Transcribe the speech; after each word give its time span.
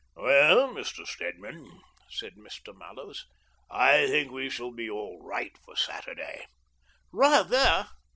"Well, 0.15 0.69
Mr. 0.73 1.05
Stedman," 1.05 1.79
said 2.09 2.33
Mr. 2.33 2.75
Mallows," 2.75 3.23
I 3.69 4.07
think 4.07 4.31
we 4.31 4.49
shall 4.49 4.71
be 4.71 4.89
all 4.89 5.23
right 5.23 5.55
for 5.63 5.75
Saturday."" 5.75 6.47
Kather 7.13 7.87